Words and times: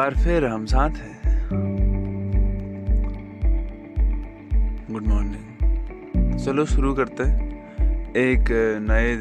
बार 0.00 0.14
फिर 0.14 0.46
हम 0.46 0.66
साथ 0.66 0.90
हैं। 0.90 1.48
गुड 4.90 5.06
मॉर्निंग 5.06 6.38
चलो 6.38 6.64
शुरू 6.64 6.94
करते 6.94 7.22
हैं। 7.22 7.40
एक 8.16 8.44
नए 8.88 9.16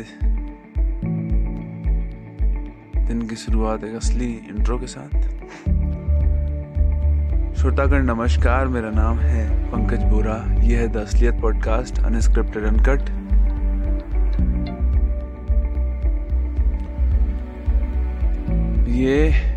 दिन 3.08 3.22
की 3.22 3.36
शुरुआत, 3.36 3.84
एक 3.84 3.96
असली 3.96 4.32
इंट्रो 4.32 4.80
के 4.80 4.88
साथ। 4.88 5.20
श्रोतागण, 7.56 8.06
नमस्कार, 8.06 8.68
मेरा 8.68 8.90
नाम 8.90 9.18
है 9.18 9.72
पंकज 9.72 10.04
बोरा। 10.04 10.62
यह 10.62 10.80
है 10.80 10.88
द 10.88 10.98
असलियत 10.98 11.42
पॉडकास्ट, 11.42 12.00
अनस्क्रिप्टेड 12.00 12.64
अनकट 12.64 13.02
ये 18.90 19.49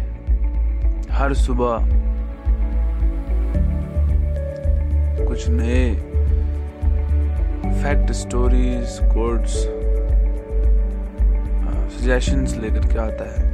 हर 1.23 1.33
सुबह। 1.35 1.85
कुछ 5.27 5.49
नए 5.49 5.85
फैक्ट 7.83 8.11
स्टोरीज 8.13 8.99
कोड्स 9.13 9.53
सजेशंस 11.93 12.57
लेकर 12.57 12.89
के 12.93 12.99
आता 12.99 13.29
है। 13.31 13.45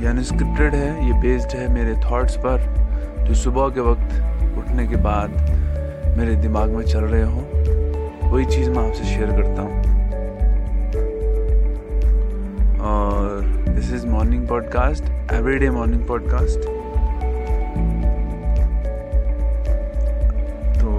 ये 0.00 0.06
अनस्क्रिप्टेड 0.06 0.74
है, 0.74 1.06
ये 1.06 1.20
बेस्ड 1.20 1.56
है 1.58 1.72
मेरे 1.74 1.94
थॉट्स 2.04 2.36
पर, 2.36 2.68
जो 3.24 3.34
सुबह 3.34 3.68
के 3.68 3.88
वक्त 3.90 4.58
उठने 4.58 4.86
के 4.86 4.96
बाद 5.02 5.30
मेरे 6.18 6.36
दिमाग 6.36 6.68
में 6.70 6.84
चल 6.84 7.04
रहे 7.04 7.22
हों, 7.22 8.30
वही 8.30 8.44
चीज़ 8.44 8.70
मैं 8.70 8.88
आपसे 8.88 9.04
शेयर 9.04 9.30
करता 9.32 9.62
हूँ। 9.62 9.85
This 13.86 13.94
is 13.94 14.06
morning 14.06 14.46
podcast 14.48 15.32
everyday 15.32 15.68
morning 15.70 16.06
podcast 16.06 16.64
तो 20.78 20.94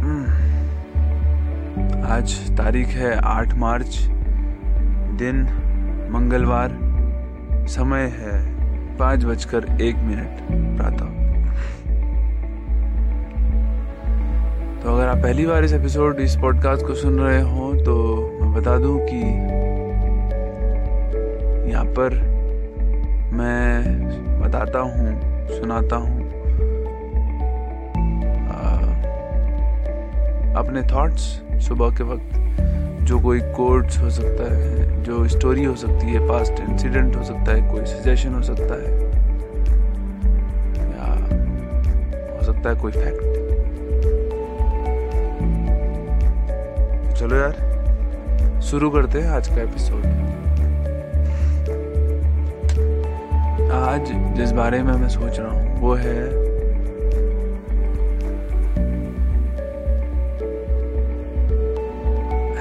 हम्म, 0.00 0.24
आज 2.04 2.34
तारीख 2.58 2.86
है 2.86 3.14
आठ 3.24 3.54
मार्च 3.54 3.98
दिन 5.22 5.42
मंगलवार 6.12 6.78
समय 7.68 8.12
है 8.16 8.36
पाँच 8.98 9.24
बजकर 9.24 9.82
एक 9.82 9.96
मिनट 9.96 10.46
प्रातः। 10.76 11.22
तो 14.82 14.94
अगर 14.94 15.08
आप 15.08 15.16
पहली 15.16 15.46
बार 15.46 15.64
इस 15.64 15.72
एपिसोड 15.72 16.20
इस 16.20 16.36
पॉडकास्ट 16.36 16.86
को 16.86 16.94
सुन 16.94 17.20
रहे 17.20 17.42
हो 17.42 17.74
तो 17.76 18.33
बता 18.54 18.76
दूँ 18.78 18.98
कि 19.02 19.20
यहाँ 21.70 21.84
पर 21.98 22.14
मैं 23.32 24.40
बताता 24.40 24.78
हूँ, 24.78 25.16
सुनाता 25.50 25.96
हूँ। 25.96 26.22
अपने 30.56 30.82
थॉट्स 30.82 31.22
सुबह 31.66 31.90
के 31.96 32.04
वक्त, 32.04 32.34
जो 33.04 33.18
कोई 33.20 33.40
कोड्स 33.56 33.98
हो 34.00 34.10
सकता 34.10 34.44
है, 34.54 35.02
जो 35.02 35.26
स्टोरी 35.28 35.64
हो 35.64 35.74
सकती 35.76 36.06
है 36.06 36.26
पास्ट 36.28 36.60
इंसिडेंट 36.60 37.16
हो 37.16 37.24
सकता 37.24 37.54
है, 37.54 37.68
कोई 37.70 37.84
सजेशन 37.86 38.34
हो 38.34 38.42
सकता 38.42 38.74
है, 38.74 38.92
या 40.92 41.10
हो 42.36 42.44
सकता 42.44 42.68
है 42.70 42.76
कोई 42.76 42.92
फैक्ट 42.92 43.22
चलो 47.18 47.36
यार। 47.36 47.73
शुरू 48.64 48.88
करते 48.90 49.20
हैं 49.20 49.28
आज 49.28 49.48
का 49.48 49.62
एपिसोड 49.62 50.04
आज 53.72 54.10
जिस 54.36 54.52
बारे 54.52 54.82
में 54.82 54.92
मैं 54.92 55.08
सोच 55.08 55.38
रहा 55.38 55.50
हूँ, 55.50 55.80
वो 55.80 55.94
है 55.94 56.14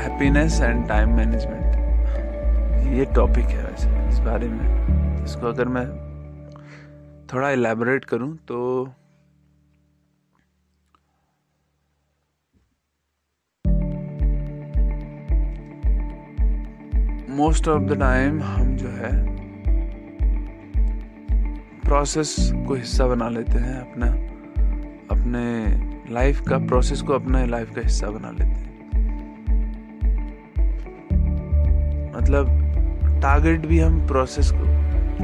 हैप्पीनेस 0.01 0.59
एंड 0.61 0.87
टाइम 0.87 1.15
मैनेजमेंट 1.17 1.61
ये 2.97 3.05
टॉपिक 3.15 3.45
है 3.45 3.63
वैसे, 3.63 4.09
इस 4.09 4.19
बारे 4.19 4.47
में। 4.47 5.23
इसको 5.23 5.47
अगर 5.47 5.67
मैं 5.67 5.87
थोड़ा 7.33 7.49
इलेबोरेट 7.51 8.05
करूँ 8.05 8.35
तो 8.47 8.59
मोस्ट 17.33 17.67
ऑफ़ 17.67 17.83
द 17.83 17.99
टाइम 17.99 18.43
हम 18.43 18.75
जो 18.75 18.87
है 18.87 19.35
प्रोसेस 21.81 22.51
को 22.67 22.73
हिस्सा 22.73 23.07
बना 23.07 23.29
लेते 23.29 23.51
हैं, 23.51 23.91
अपना, 23.91 24.07
अपने 25.17 26.13
लाइफ 26.13 26.41
का 26.41 26.57
प्रोसेस 26.57 27.01
को 27.01 27.13
अपने 27.13 27.45
लाइफ 27.45 27.75
का 27.75 27.81
हिस्सा 27.81 28.07
बना 28.07 28.31
लेते 28.31 28.43
हैं। 28.43 28.73
मतलब 32.17 32.47
टारगेट 33.21 33.65
भी 33.65 33.79
हम 33.79 34.07
प्रोसेस 34.07 34.51
को, 34.51 34.63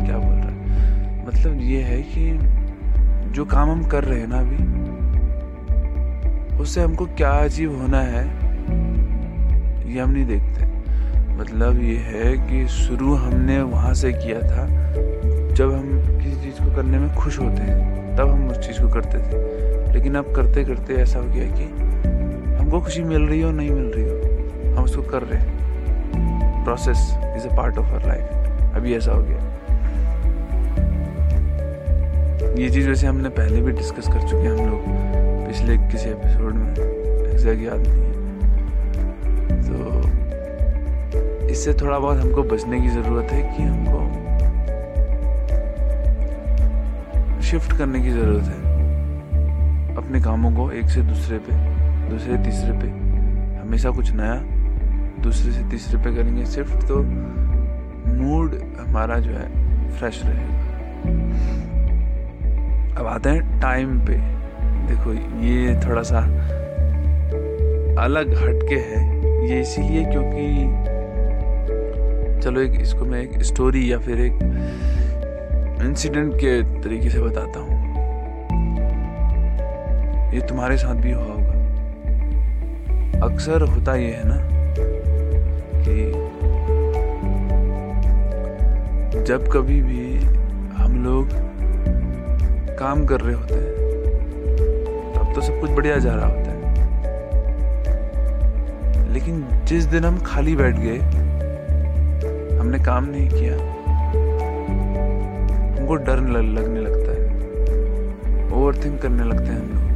क्या 0.06 0.18
बोल 0.18 0.36
रहे 0.36 0.54
हैं? 0.54 1.28
मतलब 1.28 1.60
ये 1.62 1.82
है 1.82 2.02
कि 2.02 2.40
जो 3.32 3.46
काम 3.46 3.70
हम 3.70 3.84
कर 3.84 4.04
रहे 4.04 4.20
हैं 4.20 4.28
ना 4.28 4.40
अभी, 4.40 4.64
उससे 6.58 6.82
हमको 6.82 7.06
क्या 7.06 7.32
अचीव 7.32 7.82
होना 7.82 8.02
है, 8.02 8.26
ये 9.94 10.00
हम 10.00 10.10
नहीं 10.10 10.26
देखते। 10.26 10.79
मतलब 11.40 11.82
ये 11.82 11.98
है 11.98 12.38
कि 12.38 12.68
शुरू 12.68 13.16
हमने 13.16 13.62
वहाँ 13.62 13.94
से 13.94 14.14
किया 14.14 14.40
था, 14.40 14.66
जब 15.54 15.74
हम 15.74 16.18
किसी 16.24 16.36
चीज़ 16.36 16.70
को 16.70 16.76
करने 16.76 16.98
में 16.98 17.16
खुश 17.16 17.40
होते 17.40 17.62
हैं, 17.62 18.16
तब 18.18 18.30
हम 18.30 18.50
उस 18.50 18.68
चीज़ 18.68 18.82
को 18.82 18.90
करते 18.90 19.18
थे। 19.18 19.60
लेकिन 19.94 20.16
अब 20.16 20.36
करते 20.36 20.64
करते 20.64 20.94
ऐसा 20.94 21.20
हो 21.20 21.26
गया 21.26 21.44
कि 21.44 21.64
हमको 22.56 22.82
खुशी 22.82 23.04
मिल 23.04 23.22
रही 23.22 23.42
हो 23.42 23.52
नहीं 23.52 23.72
मिल 23.72 23.94
रही 23.96 24.04
हो। 24.04 24.78
हम 24.78 24.84
उसको 24.84 25.02
कर 25.02 25.24
रहे 25.24 25.40
हैं। 25.40 25.60
Process 26.64 27.16
is 27.38 27.48
a 27.48 27.58
part 27.58 27.78
of 27.78 27.86
our 27.86 28.08
life 28.08 28.30
अभी 28.76 28.94
ऐसा 28.94 29.12
हो 29.12 29.24
गया। 29.24 29.46
ये 32.54 32.70
चीज़ 32.70 32.90
वैसे 32.90 33.08
हमने 33.08 33.30
पहले 33.30 33.62
भी 33.62 33.72
डिस्कस 33.72 34.08
कर 34.08 34.22
चुके 34.22 34.48
हैं 34.48 34.58
हम 34.58 34.70
लोग, 34.70 34.84
पिछले 35.48 35.78
किसी 35.78 36.10
एपिसोड 36.10 36.54
में। 36.54 36.76
एग्जैक्ट 37.32 37.62
याद 37.62 37.80
नहीं 37.80 38.04
है। 38.04 38.10
तो 39.64 40.10
इससे 41.50 41.74
थोड़ा 41.74 42.00
बहुत 42.00 42.18
हमको 42.18 42.44
बचने 42.44 42.82
की 42.82 42.90
ज़रूरत 42.90 43.32
है 43.32 43.42
कि 43.42 43.64
हमको 43.64 44.00
शिफ्ट 47.42 47.78
करने 47.78 48.00
की 48.00 48.10
ज़रूरत 48.10 48.44
है। 48.44 48.58
अपने 49.96 50.22
कामों 50.22 50.52
को 50.52 50.72
एक 50.72 50.90
से 50.90 51.02
दूसरे 51.02 51.38
पे, 51.38 51.54
दूसरे 52.10 52.38
तीसरे 52.38 52.72
पे। 52.72 52.88
हमेशा 53.60 53.90
कुछ 53.90 54.12
नया 54.12 54.36
दूसरे 55.24 55.52
से 55.52 55.64
तीसरे 55.64 56.04
पे 56.04 56.16
करेंगे। 56.16 56.46
शिफ्ट 56.46 56.88
तो 56.88 57.04
मूड 58.14 58.56
हमारा 58.80 59.20
जो 59.20 59.32
है 59.32 59.48
फ्रेश 59.92 60.22
रहेगा। 60.26 60.60
अब 63.00 63.08
आते 63.08 63.30
हैं 63.30 63.60
टाइम 63.62 64.00
पे। 64.00 64.14
देखो, 64.88 65.14
ये 65.40 65.80
थोड़ा 65.88 66.02
सा 66.02 66.20
अलग 68.04 68.30
हटके 68.30 68.76
है। 68.76 69.02
ये 69.50 69.62
इसीलिए 69.62 70.06
क्योंकि 70.06 70.89
चलो 72.42 72.62
एक 72.62 72.82
इसको 72.82 73.06
मैं 73.06 73.22
एक 73.22 73.44
स्टोरी 73.44 73.92
या 73.92 73.98
फिर 74.00 74.20
एक 74.22 74.40
इंसिडेंट 75.82 76.34
के 76.36 76.62
तरीके 76.82 77.10
से 77.10 77.22
बताता 77.22 77.60
हूँ। 77.60 77.78
ये 80.34 80.42
तुम्हारे 80.42 80.78
साथ 80.78 80.96
भी 80.96 81.12
हुआ 81.12 81.24
होगा। 81.24 81.54
अक्सर 83.26 83.62
होता 83.62 83.96
ये 83.96 84.12
है 84.12 84.24
ना 84.26 84.38
कि 85.82 86.12
जब 89.24 89.50
कभी 89.54 89.82
भी 89.82 90.18
हम 90.76 91.04
लोग 91.04 91.30
काम 92.80 93.06
कर 93.06 93.22
रहे 93.22 93.36
होते 93.36 93.54
हैं, 93.54 93.74
तब 95.14 95.32
तो 95.36 95.42
सब 95.42 95.60
कुछ 95.62 95.72
बढ़िया 95.72 95.98
जा 95.98 96.16
रहा 96.16 96.28
होता 96.28 96.52
है। 96.52 96.58
लेकिन 99.14 99.46
जिस 99.66 99.86
दिन 99.86 100.06
हम 100.06 100.20
खाली 100.20 100.56
बैठ 100.56 100.76
गए 100.76 101.00
हमने 102.60 102.80
काम 102.80 103.06
नहीं 103.06 103.30
किया। 103.30 103.56
हमको 105.80 105.96
डर 105.96 106.20
लगने 106.20 106.82
लगता 106.82 107.12
है। 107.12 107.30
ओवर 108.52 108.84
थिंक 108.84 109.02
करने 109.02 109.24
लगते 109.24 109.46
हैं 109.46 109.60
हम 109.60 109.68
लोग 109.68 109.90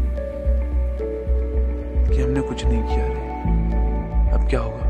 कि 2.12 2.24
हमने 2.24 2.42
कुछ 2.42 2.66
नहीं 2.66 2.84
किया। 2.84 3.08
रे 3.08 3.34
अब 4.32 4.50
क्या 4.50 4.60
होगा? 4.60 4.84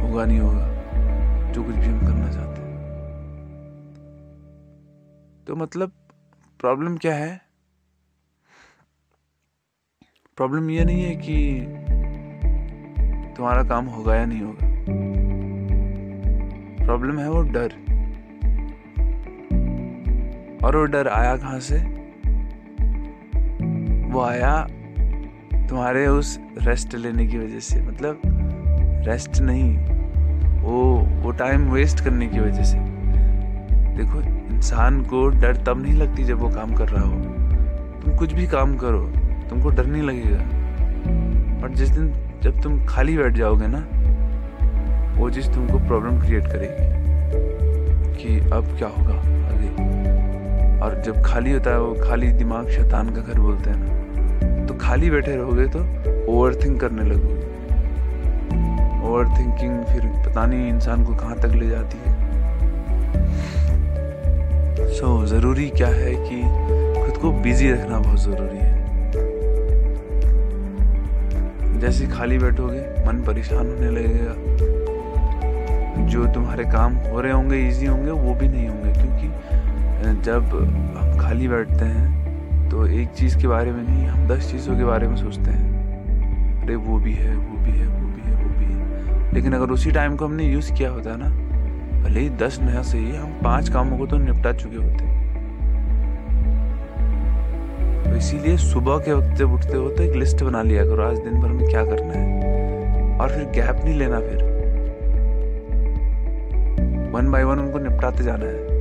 होगा 0.00 0.24
नहीं 0.24 0.38
होगा। 0.38 0.76
जो 1.52 1.64
कुछ 1.64 1.74
भी 1.74 1.86
हम 1.86 2.00
करना 2.00 2.32
चाहते 2.32 2.62
हैं। 2.62 2.76
तो 5.46 5.56
मतलब 5.56 5.92
प्रॉब्लम 6.60 6.96
क्या 6.96 7.14
है? 7.14 7.40
प्रॉब्लम 10.36 10.70
ये 10.70 10.84
नहीं 10.84 11.02
है 11.02 11.16
कि 11.16 11.60
तुम्हारा 13.36 13.62
काम 13.64 13.86
होगा 13.86 14.16
या 14.16 14.24
नहीं 14.24 14.42
होगा। 14.42 14.75
प्रॉब्लम 16.86 17.18
है 17.18 17.30
वो 17.30 17.42
डर। 17.42 17.72
और 20.64 20.76
वो 20.76 20.84
डर 20.84 21.08
आया 21.08 21.36
कहाँ 21.36 21.60
से? 21.60 21.78
वो 24.12 24.20
आया 24.20 24.66
तुम्हारे 25.68 26.06
उस 26.06 26.38
रेस्ट 26.58 26.94
लेने 26.94 27.26
की 27.26 27.38
वजह 27.38 27.58
से 27.58 27.80
मतलब 27.82 28.20
रेस्ट 29.06 29.40
नहीं, 29.40 29.76
वो 30.60 30.82
वो 31.22 31.30
टाइम 31.30 31.70
वेस्ट 31.70 32.04
करने 32.04 32.26
की 32.26 32.40
वजह 32.40 32.62
से। 32.62 32.78
देखो, 33.96 34.20
इंसान 34.54 35.02
को 35.02 35.28
डर 35.28 35.56
तब 35.56 35.82
नहीं 35.82 35.94
लगती 35.94 36.24
जब 36.24 36.38
वो 36.38 36.48
काम 36.48 36.74
कर 36.74 36.88
रहा 36.88 37.02
हो। 37.02 37.20
तुम 38.00 38.16
कुछ 38.16 38.32
भी 38.32 38.46
काम 38.46 38.76
करो, 38.76 39.04
तुमको 39.50 39.70
डर 39.70 39.86
नहीं 39.86 40.02
लगेगा। 40.02 41.62
और 41.62 41.74
जिस 41.74 41.88
दिन 41.88 42.12
जब 42.42 42.62
तुम 42.62 42.84
खाली 42.86 43.16
बैठ 43.18 43.32
जाओगे 43.32 43.66
ना 43.66 43.86
वो 45.16 45.30
चीज़ 45.30 45.46
तुमको 45.50 45.78
प्रॉब्लम 45.78 46.20
क्रिएट 46.20 46.46
करेगी 46.46 46.86
कि 48.14 48.38
अब 48.50 48.76
क्या 48.78 48.88
होगा 48.88 49.14
आगे 49.48 49.70
और 50.80 51.00
जब 51.06 51.22
खाली 51.22 51.52
होता 51.52 51.70
है 51.70 51.80
वो 51.80 51.94
खाली 52.02 52.28
दिमाग 52.32 52.68
शैतान 52.68 53.10
का 53.10 53.20
घर 53.22 53.38
बोलते 53.40 53.70
हैं 53.70 53.76
ना 53.78 54.66
तो 54.66 54.74
खाली 54.74 55.10
बैठे 55.10 55.36
रहोगे 55.36 55.66
तो 55.66 55.78
ओवर 56.32 56.54
थिंक 56.54 56.80
करने 56.80 57.02
लगोगे। 57.02 57.44
ओवर 59.08 59.24
थिंकिंग 59.38 59.84
फिर 59.84 60.06
पता 60.26 60.46
नहीं 60.46 60.68
इंसान 60.68 61.04
को 61.04 61.14
कहाँ 61.14 61.36
तक 61.40 61.54
ले 61.54 61.68
जाती 61.68 61.98
है। 61.98 62.14
सो 64.92 65.20
so, 65.20 65.26
ज़रूरी 65.26 65.68
क्या 65.70 65.88
है 65.88 66.14
कि 66.14 66.42
खुद 67.02 67.16
को 67.22 67.30
बिज़ी 67.42 67.70
रखना 67.72 67.98
बहुत 67.98 68.20
ज़रूरी 68.20 68.58
है। 68.58 68.74
जैसे 71.80 72.06
खाली 72.06 72.38
बैठोगे 72.38 72.80
मन 73.06 73.22
परेशान 73.26 73.66
होने 73.66 73.90
लगेगा। 73.90 74.34
जो 76.06 76.26
तुम्हारे 76.26 76.64
काम 76.64 76.94
हो 76.94 77.20
रहे 77.20 77.32
होंगे 77.32 77.58
इजी 77.68 77.86
होंगे, 77.86 78.10
वो 78.10 78.34
भी 78.34 78.48
नहीं 78.48 78.68
होंगे, 78.68 78.92
क्योंकि 78.92 80.22
जब 80.22 80.42
हम 80.96 81.18
खाली 81.18 81.48
बैठते 81.48 81.84
हैं 81.84 82.68
तो 82.70 82.86
एक 82.86 83.08
चीज़ 83.08 83.38
के 83.38 83.46
बारे 83.46 83.72
में 83.72 83.82
नहीं, 83.82 84.06
हम 84.06 84.26
दस 84.28 84.50
चीज़ों 84.50 84.76
के 84.76 84.84
बारे 84.84 85.08
में 85.08 85.16
सोचते 85.16 85.50
हैं। 85.50 86.62
अरे, 86.62 86.76
वो 86.76 86.98
भी 86.98 87.12
है, 87.12 87.36
वो 87.36 87.64
भी 87.64 87.72
है, 87.72 87.86
वो 87.86 88.06
भी 88.06 88.30
है, 88.30 88.44
वो 88.44 88.50
भी 88.50 88.64
है। 88.64 89.34
लेकिन 89.34 89.52
अगर 89.52 89.70
उसी 89.70 89.90
टाइम 89.90 90.16
को 90.16 90.24
हमने 90.24 90.44
यूज़ 90.44 90.72
किया 90.72 90.90
होता 90.90 91.16
ना, 91.16 91.28
भले 92.02 92.20
ही 92.20 92.30
दस 92.30 92.58
नया 92.62 92.82
से 92.82 92.98
ही, 92.98 93.16
हम 93.16 93.30
पाँच 93.44 93.68
कामों 93.68 93.98
को 93.98 94.06
तो 94.06 94.18
निपटा 94.18 94.52
चुके 94.52 94.76
होते। 94.76 95.04
तो 98.04 98.16
इसीलिए 98.16 98.56
सुबह 98.56 98.98
के 98.98 99.12
वक्त 99.12 99.36
जब 99.36 99.52
उठते 99.52 99.76
हो 99.76 99.88
तो 99.88 100.02
एक 100.02 100.16
लिस्ट 100.16 100.42
बना 100.42 100.62
लिया 100.62 100.84
करो, 100.84 101.02
आज 101.02 101.18
दिन 101.18 101.40
भर 101.40 101.48
में 101.48 101.68
क्या 101.68 101.84
करना 101.84 102.12
है। 102.12 103.18
और 103.20 103.28
फिर 103.28 103.44
गैप 103.44 103.84
नहीं 103.84 103.94
लेना 103.94 104.20
फिर। 104.20 104.45
वन 107.16 107.30
बाय 107.30 107.44
वन 107.44 107.58
उनको 107.58 107.78
निपटाते 107.78 108.24
जाना 108.24 108.44
है। 108.44 108.74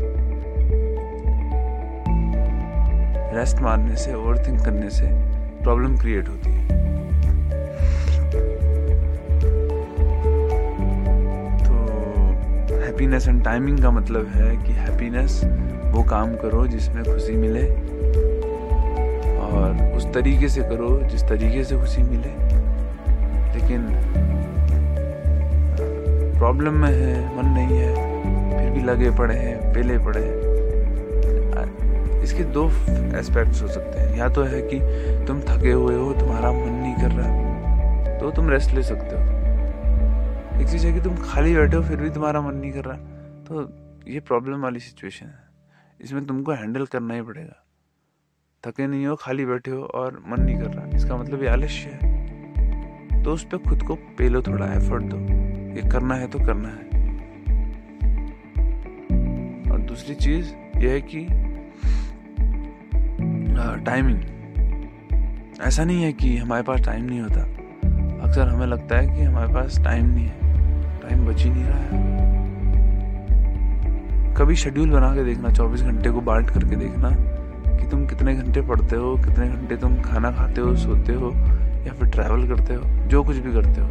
रेस्ट 3.35 3.59
मारने 3.59 3.95
से 3.95 4.13
ओवर 4.13 4.37
थिंक 4.47 4.59
करने 4.61 4.89
से 4.89 5.07
प्रॉब्लम 5.63 5.97
क्रिएट 5.97 6.27
होती 6.29 6.49
है। 6.49 6.67
तो 11.59 12.81
हैप्पीनेस 12.81 13.27
एंड 13.27 13.43
टाइमिंग 13.43 13.79
का 13.79 13.91
मतलब 13.91 14.27
है 14.27 14.49
कि 14.57 14.73
हैप्पीनेस 14.73 15.41
वो 15.93 16.03
काम 16.03 16.35
करो 16.35 16.65
जिसमें 16.67 17.03
खुशी 17.03 17.33
मिले 17.33 17.63
और 19.39 19.93
उस 19.97 20.13
तरीके 20.13 20.49
से 20.49 20.61
करो 20.61 21.01
जिस 21.03 21.23
तरीके 21.23 21.63
से 21.63 21.77
खुशी 21.77 22.01
मिले। 22.01 22.33
लेकिन 23.53 23.87
प्रॉब्लम 26.37 26.73
में 26.73 26.89
है, 26.89 27.37
मन 27.37 27.49
नहीं 27.49 27.77
है। 27.77 28.14
भी 28.75 28.83
लगे 28.83 29.09
पड़े 29.17 29.35
हैं 29.35 29.73
पेले 29.73 29.97
पड़े 29.99 30.21
हैं। 30.21 30.53
इसके 32.23 32.43
दो 32.53 32.67
एस्पेक्ट्स 33.17 33.61
हो 33.61 33.67
सकते 33.67 33.99
हैं। 33.99 34.17
या 34.17 34.27
तो 34.29 34.43
है 34.43 34.61
कि 34.63 34.79
तुम 35.27 35.39
थके 35.41 35.71
हुए 35.71 35.95
हो, 35.95 36.13
तुम्हारा 36.13 36.51
मन 36.51 36.73
नहीं 36.73 36.95
कर 36.95 37.11
रहा 37.11 38.17
तो 38.19 38.31
तुम 38.31 38.49
रेस्ट 38.49 38.71
ले 38.71 38.83
सकते 38.83 39.15
हो। 39.15 40.61
एक 40.61 40.67
चीज़ 40.67 40.85
है 40.87 40.93
कि 40.93 41.01
तुम 41.01 41.15
खाली 41.23 41.55
बैठे 41.55 41.77
हो, 41.77 41.83
फिर 41.83 41.97
भी 41.97 42.09
तुम्हारा 42.09 42.41
मन 42.41 42.55
नहीं 42.55 42.71
कर 42.71 42.85
रहा 42.85 42.97
तो 43.47 43.67
ये 44.07 44.19
प्रॉब्लम 44.19 44.61
वाली 44.61 44.79
सिचुएशन 44.79 45.25
है। 45.25 45.43
इसमें 46.01 46.25
तुमको 46.25 46.51
हैंडल 46.51 46.85
करना 46.85 47.13
ही 47.13 47.21
पड़ेगा। 47.21 47.61
थके 48.63 48.87
नहीं 48.87 49.05
हो, 49.05 49.15
खाली 49.15 49.45
बैठे 49.45 49.71
हो 49.71 49.83
और 49.95 50.21
मन 50.27 50.41
नहीं 50.41 50.57
कर 50.57 50.69
रहा, 50.69 50.85
इसका 50.95 51.17
मतलब 51.17 51.43
ये 51.43 51.49
आलस्य 51.49 51.89
है। 51.93 53.23
तो 53.23 53.33
उस 53.33 53.43
पर 53.43 53.57
खुद 53.59 53.83
को 53.83 53.95
पेलो 54.17 54.41
थोड़ा 54.41 54.65
एफर्ट 54.67 55.03
दो। 55.03 55.17
ये 55.75 55.89
करना 55.91 56.15
है 56.15 56.27
तो 56.27 56.39
करना 56.39 56.69
है। 56.69 56.84
दूसरी 59.95 60.15
चीज़ 60.15 60.47
यह 60.79 60.91
है 60.91 61.01
कि 61.01 61.19
टाइमिंग 63.85 64.19
ऐसा 65.61 65.83
नहीं 65.83 66.03
है 66.03 66.13
कि 66.13 66.37
हमारे 66.37 66.63
पास 66.63 66.81
टाइम 66.81 67.05
नहीं 67.05 67.19
होता। 67.19 67.41
अक्सर 68.23 68.47
हमें 68.47 68.67
लगता 68.67 68.97
है 68.97 69.15
कि 69.15 69.23
हमारे 69.23 69.53
पास 69.53 69.79
टाइम 69.83 70.05
नहीं 70.05 70.25
है। 70.25 70.53
टाइम 71.01 71.25
बच 71.25 71.43
ही 71.43 71.49
नहीं 71.49 71.63
रहा 71.63 71.79
है। 71.79 72.01
कभी 74.35 74.55
शेड्यूल 74.55 74.89
बना 74.89 75.15
के 75.15 75.23
देखना 75.23 75.49
24 75.49 75.81
घंटे 75.81 76.11
को 76.11 76.21
बांट 76.21 76.49
करके 76.49 76.75
देखना 76.75 77.09
कि 77.77 77.89
तुम 77.89 78.05
कितने 78.07 78.35
घंटे 78.35 78.61
पढ़ते 78.61 78.95
हो, 78.95 79.15
कितने 79.15 79.47
घंटे 79.47 79.77
तुम 79.77 80.01
खाना 80.01 80.31
खाते 80.31 80.61
हो, 80.61 80.75
सोते 80.75 81.13
हो, 81.13 81.31
या 81.87 81.93
फिर 81.93 82.09
ट्रैवल 82.09 82.47
करते 82.47 82.73
हो, 82.73 82.83
जो 83.07 83.23
कुछ 83.23 83.37
भी 83.37 83.53
करते 83.53 83.81
हो। 83.81 83.87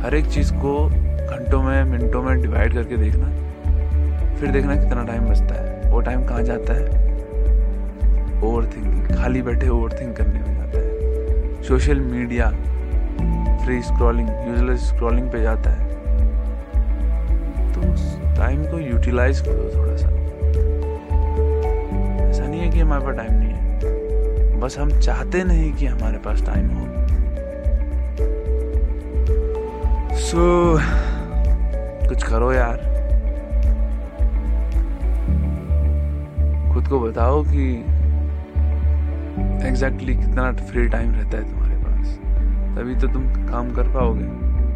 हर 0.00 0.14
एक 0.14 0.26
चीज़ 0.26 0.52
को 0.54 0.88
घंटों 1.28 1.62
में, 1.62 1.84
मिनटों 1.84 2.22
में 2.22 2.42
डिवाइड 2.42 2.74
करके 2.74 2.96
देखना। 2.96 3.43
फिर 4.44 4.52
देखना 4.52 4.74
कितना 4.76 5.04
टाइम 5.04 5.22
बचता 5.22 5.54
है। 5.54 5.90
वो 5.90 6.00
टाइम 6.00 6.24
कहाँ 6.24 6.42
जाता 6.42 6.72
है? 6.72 6.84
ओवर 8.42 8.64
खाली 9.16 9.42
बैठे 9.42 9.68
ओवर 9.68 9.92
थिंक 10.00 10.16
करने 10.16 10.40
में 10.40 10.56
जाता 10.56 10.78
है। 10.78 11.62
Social 11.62 12.00
media 12.00 12.50
free 13.64 13.82
scrolling 13.82 14.28
useless 14.30 14.80
scrolling 14.80 15.32
पे 15.32 15.42
जाता 15.42 15.70
है। 15.70 15.88
तो 17.72 17.92
उस 17.92 18.20
टाइम 18.36 18.64
को 18.64 18.78
यूटिलाइज 18.78 19.40
करो 19.40 19.70
थोड़ा 19.76 19.96
सा 19.96 20.08
ऐसा 22.28 22.46
नहीं 22.46 22.60
है 22.60 22.70
कि 22.70 22.80
हमारे 22.80 23.06
पास 23.06 23.16
टाइम 23.16 23.32
नहीं 23.32 23.52
है। 23.52 24.60
बस 24.60 24.78
हम 24.78 25.00
चाहते 25.00 25.44
नहीं 25.44 25.72
कि 25.72 25.86
हमारे 25.86 26.18
पास 26.18 26.46
टाइम 26.46 26.68
हो। 26.68 26.86
सो 30.16 30.74
so, 30.76 30.82
कुछ 32.08 32.22
करो 32.22 32.52
यार। 32.52 32.93
खुद 36.84 36.92
को 36.92 36.98
बताओ 37.00 37.42
कि 37.42 37.66
एग्जैक्टली 39.68 40.12
exactly 40.12 40.26
कितना 40.26 40.50
फ्री 40.66 40.86
टाइम 40.88 41.12
रहता 41.12 41.38
है 41.38 41.50
तुम्हारे 41.50 41.76
पास। 41.76 42.18
तभी 42.76 42.94
तो 42.96 43.08
तुम 43.08 43.22
काम 43.46 43.70
कर 43.74 43.88
पाओगे। 43.88 44.24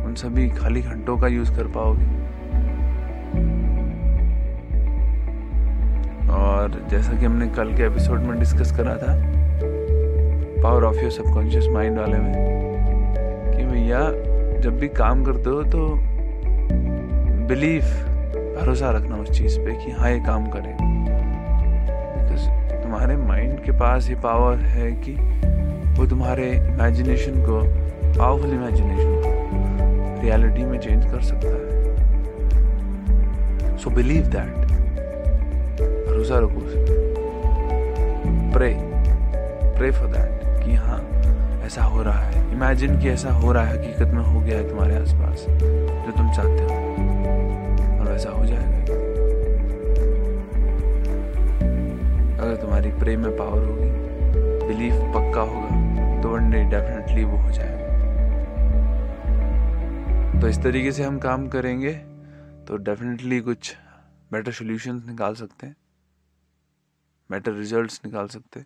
उन 0.04 0.14
सभी 0.14 0.48
खाली 0.50 0.82
घंटों 0.82 1.16
का 1.18 1.26
यूज़ 1.26 1.50
कर 1.56 1.66
पाओगे। 1.66 2.06
और 6.32 6.80
जैसा 6.90 7.12
कि 7.12 7.24
हमने 7.26 7.48
कल 7.48 7.74
के 7.76 7.82
एपिसोड 7.82 8.20
में 8.20 8.38
डिस्कस 8.38 8.72
करा 8.76 8.96
था 8.96 9.14
power 10.62 10.84
of 10.84 10.96
your 10.96 11.10
subconscious 11.10 11.66
mind 11.68 11.98
वाले 11.98 12.18
में, 12.18 12.32
कि 13.56 13.64
भैया, 13.64 14.00
जब 14.60 14.78
भी 14.80 14.88
काम 14.96 15.24
करते 15.24 15.50
हो 15.50 15.62
तो 15.66 15.88
बिलीव 17.48 17.82
भरोसा 18.60 18.90
रखना 18.90 19.16
उस 19.16 19.38
चीज़ 19.38 19.58
पे 19.60 19.84
कि 19.84 19.90
हाँ 19.92 20.10
ये 20.10 20.20
काम 20.20 20.46
करेगा। 20.50 20.88
के 23.68 23.72
पास 23.72 24.08
ये 24.08 24.14
पावर 24.14 24.56
है 24.56 24.92
कि 24.92 25.12
वो 26.00 26.06
तुम्हारे 26.06 26.50
इमेजिनेशन 26.52 27.32
को 27.32 27.60
पावरफुल 28.18 28.50
इमेजिनेशन 28.50 29.22
को 29.25 29.32
रियलिटी 30.22 30.64
में 30.64 30.78
चेंज 30.80 31.04
कर 31.04 31.20
सकता 31.20 31.48
है। 31.48 31.68
सो 33.78 33.90
बिलीव 33.90 34.22
दैट 34.22 34.54
भरोसा 36.08 36.38
रखो 36.38 36.62
प्रे 38.52 38.70
प्रे 39.78 39.90
फॉर 39.90 40.08
दैट 40.08 40.64
कि 40.64 40.75
हाँ 40.75 41.00
ऐसा 41.66 41.82
हो 41.82 42.02
रहा 42.02 42.20
है। 42.20 42.52
इमेजिन 42.52 42.98
कि 43.00 43.08
ऐसा 43.08 43.32
हो 43.32 43.52
रहा 43.52 43.64
है, 43.64 43.78
हकीकत 43.78 44.08
में 44.14 44.22
हो 44.22 44.40
गया 44.40 44.58
है 44.58 44.68
तुम्हारे 44.68 44.96
आसपास, 44.96 45.46
जो 45.50 46.12
तुम 46.16 46.32
चाहते 46.32 46.62
हो। 46.64 46.80
और 48.00 48.14
ऐसा 48.14 48.30
हो 48.30 48.46
जाएगा। 48.46 48.77
अगर 52.49 52.61
तुम्हारी 52.62 52.90
प्रेम 52.90 53.21
में 53.21 53.37
पावर 53.37 53.64
होगी। 53.64 53.90
बिलीफ 54.69 54.95
पक्का 55.14 55.40
होगा। 55.40 56.21
तो 56.23 56.28
वन 56.28 56.50
डे 56.50 56.62
डेफिनेटली 56.64 57.25
वो 57.25 57.37
हो 57.37 57.50
जाएगा। 57.50 57.87
तो 60.40 60.49
इस 60.49 60.62
तरीके 60.62 60.93
से 60.93 61.05
हम 61.05 61.19
काम 61.19 61.49
करेंगे 61.49 61.93
तो 62.69 62.76
डेफिनेटली 62.76 63.40
कुछ 63.40 63.75
बेटर 64.33 64.52
सोल्यूशंस 64.52 65.05
निकाल 65.07 65.35
सकते 65.35 65.67
हैं। 65.67 65.76
बेटर 67.31 67.52
रिजल्ट्स 67.52 68.00
निकाल 68.07 68.26
सकते 68.26 68.61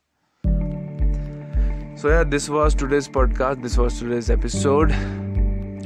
सो 1.96 2.10
यार 2.10 2.24
this 2.24 2.50
was 2.50 2.78
today's 2.80 3.08
podcast 3.12 3.60
this 3.60 3.78
was 3.78 4.00
today's 4.00 4.30
episode 4.30 4.92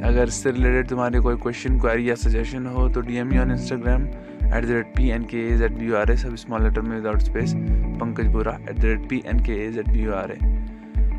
अगर 0.04 0.24
इससे 0.28 0.50
रिलेटेड 0.50 0.88
तुम्हारे 0.88 1.20
कोई 1.20 1.36
क्वेश्चन 1.36 1.80
क्वारी 1.80 2.10
या 2.10 2.14
सजेशन 2.14 2.66
हो 2.66 2.88
तो 2.88 3.00
D 3.00 3.16
M 3.16 3.38
on 3.40 3.50
Instagram 3.50 4.06
at 4.46 4.64
the 4.64 4.70
rate 4.70 4.92
P 4.96 5.08
N 5.10 5.22
K 5.22 5.46
H 5.48 5.62
eight 5.62 5.72
B 5.72 5.86
U 5.86 5.96
R 5.96 6.10
A 6.10 6.16
सब 6.16 6.34
स्मॉल 6.36 6.62
लेटर 6.62 6.80
में 6.80 6.96
without 6.96 7.18
space 7.18 7.54
Pankaj 8.00 8.26
Bora 8.26 8.58
at 8.70 8.78
the 8.78 8.84
rate 8.84 9.08
P 9.08 9.22
N 9.26 9.44
K 9.44 9.52
H 9.66 9.78
eight 9.78 9.88
B 9.88 10.02
U 10.02 10.12
R 10.12 10.32
A 10.32 10.38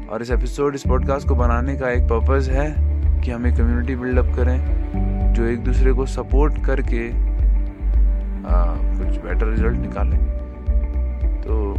और 0.09 0.21
इस 0.21 0.31
episode 0.31 0.75
इस 0.75 0.83
podcast 0.87 1.27
को 1.27 1.35
बनाने 1.35 1.75
का 1.75 1.89
एक 1.91 2.03
purpose 2.03 2.49
है 2.51 2.69
कि 3.21 3.31
हम 3.31 3.47
एक 3.47 3.55
कम्युनिटी 3.55 3.95
बिल्डअप 3.95 4.35
करें 4.35 5.33
जो 5.33 5.45
एक 5.45 5.59
दूसरे 5.59 5.93
को 5.93 6.05
सपोर्ट 6.05 6.65
करके 6.65 7.07
आ, 7.09 8.63
कुछ 8.97 9.17
बेटर 9.23 9.45
रिज़ल्ट 9.45 9.77
निकालें। 9.77 10.19
तो 11.41 11.75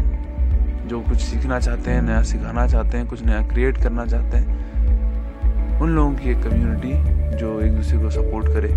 जो 0.89 1.01
कुछ 1.01 1.17
सीखना 1.17 1.59
चाहते 1.61 1.91
हैं 1.91 2.03
नया 2.03 2.23
सिखाना 2.23 2.67
चाहते 2.67 2.99
हैं 2.99 3.07
कुछ 3.07 3.25
नया 3.27 3.41
क्रिएट 3.49 3.77
करना 3.77 4.05
चाहते 4.07 4.39
हैं 4.39 5.81
उन 5.81 5.91
लोगों 5.91 6.13
की 6.15 6.31
एक 6.31 6.43
कम्युनिटी 6.43 7.37
जो 7.37 7.61
एक 7.61 7.73
दूसरे 7.73 7.99
को 7.99 8.11
सपोर्ट 8.11 8.47
करे। 8.47 8.69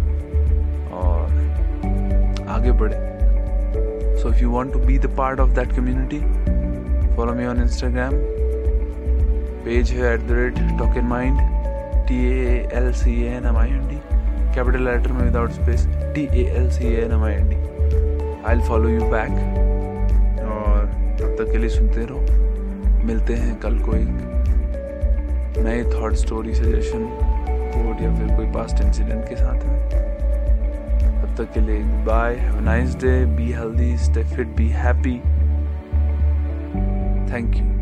आगे 2.62 2.72
बढ़े। 2.80 4.18
So 4.22 4.30
if 4.30 4.41
you 4.41 4.50
want 4.50 4.74
to 4.74 4.80
be 4.80 4.98
the 5.00 5.08
part 5.18 5.39
of 5.39 5.50
that 5.56 5.72
community 5.75 6.20
follow 7.15 7.34
me 7.34 7.46
on 7.46 7.62
Instagram 7.62 8.13
page 9.65 9.91
है 9.91 10.13
at 10.13 10.27
the 10.27 10.32
rate 10.32 10.60
talk 10.80 10.98
in 10.98 11.06
mind 11.08 11.39
T 12.08 12.18
A 12.34 12.70
L 12.74 12.91
C 12.94 13.13
N 13.27 13.46
M 13.46 13.58
I 13.58 13.70
N 13.70 13.88
D 13.88 14.00
capital 14.56 14.84
letter 14.86 15.12
में 15.12 15.24
without 15.24 15.51
space 15.51 15.88
T 16.15 16.27
A 16.34 16.46
L 16.58 16.70
C 16.72 16.94
N 16.96 17.12
M 17.12 17.24
I 17.24 17.34
N 17.34 17.50
D 17.50 17.56
I 17.56 18.56
will 18.56 18.63
follow 18.68 18.89
you 18.89 19.10
back 19.15 19.34
और 20.51 20.86
तब 21.22 21.36
तक 21.39 21.51
के 21.51 21.58
लिए 21.58 21.70
सुनते 21.70 22.06
रहो। 22.12 23.03
मिलते 23.06 23.34
हैं 23.34 23.60
कल 23.60 23.80
को 23.80 23.96
एक 23.96 25.58
नए 25.65 25.84
थॉट 25.94 26.13
स्टोरी 26.25 26.53
सजेशन 26.56 27.10
कोड 27.74 28.01
या 28.03 28.15
फिर 28.15 28.36
कोई 28.38 28.51
पास्ट 28.53 28.82
इंसिडेंट 28.82 29.30
के 29.30 29.36
साथ 29.36 29.65
में। 29.65 30.11
तब 31.31 31.38
तक 31.38 31.53
के 31.53 31.59
लिए 31.59 31.83
bye 32.05 32.35
have 32.35 32.57
a 32.57 32.61
nice 32.61 32.95
day 32.95 33.13
be 33.25 33.51
healthy 33.53 33.97
stay 33.97 34.23
fit 34.35 34.47
be 34.55 34.67
happy 34.69 35.17
thank 37.31 37.55
you 37.55 37.80